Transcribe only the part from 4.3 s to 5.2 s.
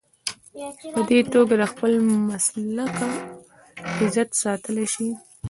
ساتلی شي.